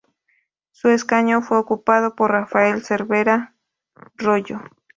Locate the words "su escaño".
0.71-1.43